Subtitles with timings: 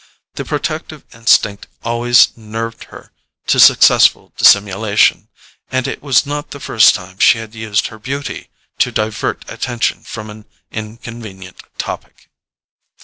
[0.33, 3.11] The protective instinct always nerved her
[3.45, 5.29] to successful dissimulation,
[5.71, 10.01] and it was not the first time she had used her beauty to divert attention
[10.03, 12.31] from an inconvenient topic.